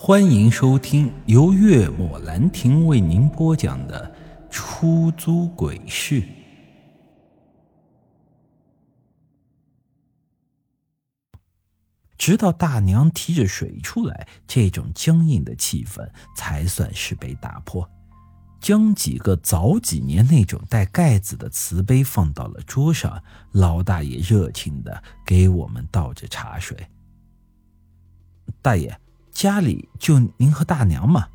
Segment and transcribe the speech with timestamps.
[0.00, 4.14] 欢迎收听由月末兰亭为您播讲的
[4.48, 6.22] 《出租鬼市》。
[12.16, 17.90] 直到大娘提着水出来，这种僵硬的气氛才算是被打破。
[18.60, 23.20] 将几个早几年那种带盖子的瓷杯放到了桌上，
[23.50, 26.86] 老大爷热情的给我们倒着茶水。
[28.62, 28.96] 大爷。
[29.38, 31.28] 家里就您和大娘吗？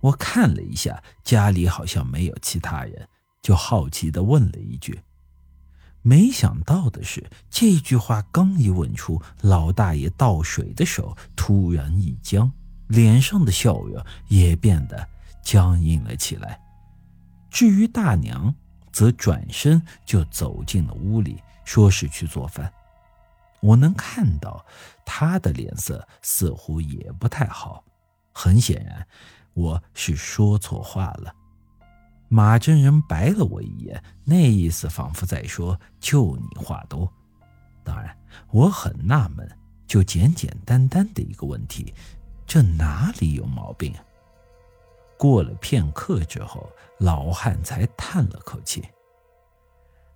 [0.00, 3.08] 我看了一下，家里好像没有其他人，
[3.42, 5.00] 就好奇的问了一句。
[6.00, 12.52] 没想到的是，这句话刚一问出，老大爷倒水的手突然一僵，
[12.86, 15.04] 脸上的笑容也变得
[15.42, 16.60] 僵硬了起来。
[17.50, 18.54] 至于大娘，
[18.92, 22.72] 则转身就走进了屋里，说是去做饭。
[23.68, 24.64] 我能看到
[25.04, 27.84] 他的脸色似乎也不太好，
[28.32, 29.06] 很显然，
[29.52, 31.30] 我是说错话了。
[32.28, 37.12] 马真人白了我一眼，那意思仿佛在说：“就你话多。”
[37.84, 38.16] 当然，
[38.52, 39.46] 我很纳闷，
[39.86, 41.92] 就简简单单的一个问题，
[42.46, 43.92] 这哪里有毛病？
[43.92, 44.00] 啊
[45.18, 46.70] 过了片刻之后，
[47.00, 48.82] 老汉才叹了口气：“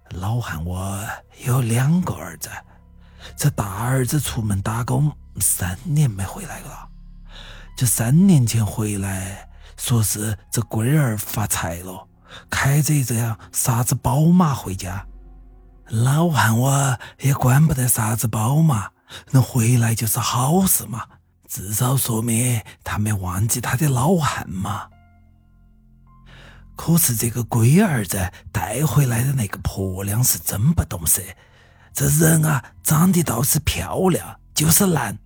[0.09, 1.05] 老汉，我
[1.45, 2.49] 有两个儿子。”
[3.43, 6.89] 这大儿子出门打工三年没回来了，
[7.77, 12.07] 这三年前回来，说是这龟儿发财了，
[12.49, 15.05] 开着这样啥子宝马回家。
[15.89, 18.91] 老汉我也管不得啥子宝马，
[19.33, 21.05] 能回来就是好事嘛，
[21.49, 24.89] 至少说明他没忘记他的老汉嘛。
[26.77, 31.37] 可是这个龟儿子带回来的那个婆娘是真不懂事。
[31.95, 35.19] 这人啊，长得倒是漂亮，就是懒，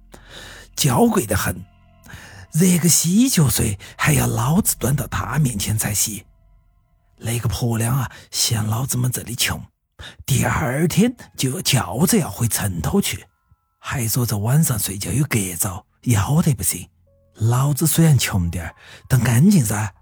[0.74, 1.64] 娇贵的很。
[2.52, 6.24] 热个洗脚水还要老子端到他面前才洗。
[7.18, 9.62] 那个婆娘啊，嫌老子们这里穷，
[10.24, 13.26] 第二天就叫着要回城头去，
[13.78, 16.88] 还说这晚上睡觉有隔噪，要得不行。
[17.34, 18.74] 老子虽然穷点儿，
[19.08, 19.92] 但干净噻。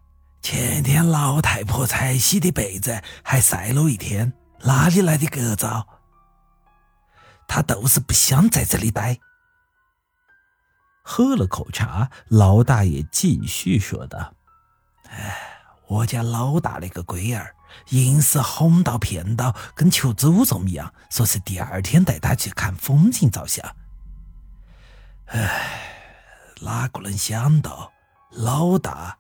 [0.41, 4.33] 前天老太婆才洗的被子还晒了一天，
[4.63, 5.85] 哪里来的隔噪？
[7.47, 9.19] 他都是不想在这里待。
[11.07, 14.35] 喝了口茶，老大爷继续说道
[15.11, 15.37] ：“哎，
[15.87, 17.55] 我家老大那个龟儿，
[17.91, 23.77] 硬是哄到骗到，跟求祖宗一样，说是第二天带他去看风景照相。
[25.27, 25.83] 哎，
[26.63, 27.93] 哪个能想到，
[28.31, 29.19] 老大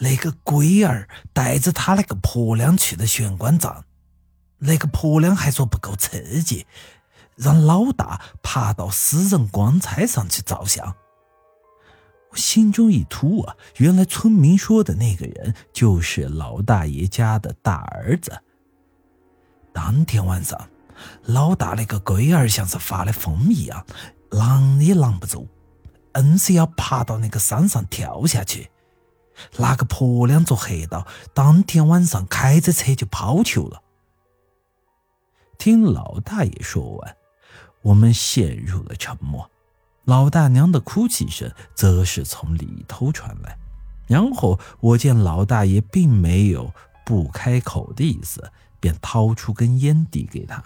[0.00, 3.84] 那个龟儿带着他那个婆娘去的玄关站，
[4.58, 6.66] 那个婆娘还说不够刺激。”
[7.36, 10.94] 让老大爬到私人棺材上去照相，
[12.30, 13.56] 我心中一突啊！
[13.76, 18.42] 原来村民说的那个人就是老大爷家的大儿子。
[19.72, 20.68] 当天晚上，
[21.24, 23.84] 老大那个龟儿像是发了疯一样，
[24.30, 25.48] 拦也拦不住，
[26.14, 28.70] 硬是要爬到那个山上跳下去。
[29.56, 33.82] 那个婆娘做黑道，当天晚上开着车就跑去了。
[35.58, 37.16] 听老大爷说完。
[37.84, 39.48] 我们陷入了沉默，
[40.04, 43.56] 老大娘的哭泣声则是从里头传来。
[44.06, 46.72] 然后我见老大爷并没有
[47.04, 48.50] 不开口的意思，
[48.80, 50.64] 便掏出根烟递给他。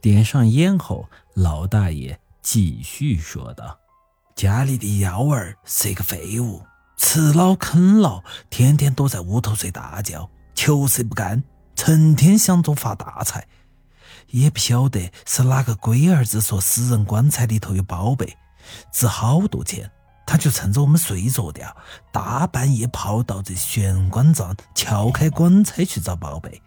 [0.00, 3.78] 点上烟后，老大爷继续说道
[4.34, 6.62] ：“家里的幺儿是个废物，
[6.96, 11.42] 吃老啃老，天天躲在屋头睡大觉，求事不干，
[11.76, 13.46] 成天想着发大财。”
[14.30, 18.36] 也不晓得是哪个龟儿子说死人棺材里头有宝贝，
[18.92, 19.90] 值好多钱，
[20.26, 21.76] 他就趁着我们睡着的，
[22.12, 26.60] 大半夜跑到这玄关站撬开棺材去找宝贝。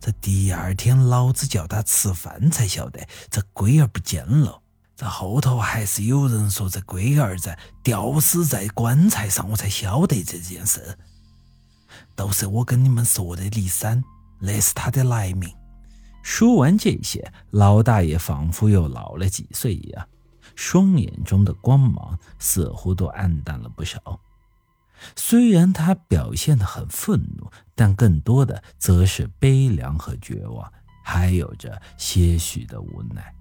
[0.00, 4.60] 这第二天老子叫他吃饭才晓得这龟儿不见了。
[4.96, 10.98] 这后头还是有人说这龟儿子吊死在棺材上，我才晓得这件事。
[12.14, 14.02] 都是我跟你们说的李三，
[14.40, 15.50] 那是他的来名。
[16.26, 20.08] 说完这些，老大爷仿佛又老了几岁一样，
[20.56, 24.20] 双眼中的光芒似乎都暗淡了不少。
[25.14, 30.70] 虽然他表现得很愤怒，但更多的则是悲凉和绝望，
[31.04, 33.32] 还有着些许的无奈。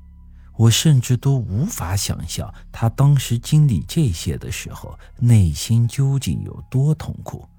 [0.56, 7.50] 我甚至都无法想象他当时经历这些的时候，内心究竟有多痛苦。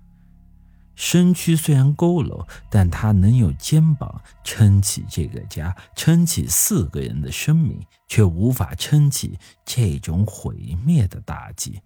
[0.96, 11.80] 身躯虽然佝偻，但他能用肩膀撑起这个家，撑起四个人的生命，却无法撑起这种毁灭的打击。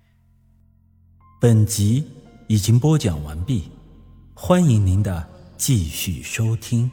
[1.40, 2.06] 本集
[2.46, 3.70] 已经播讲完毕，
[4.32, 6.90] 欢迎您的继续收听。